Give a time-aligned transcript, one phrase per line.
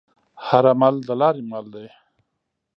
[0.47, 1.87] هر عمل دلارې مل دی.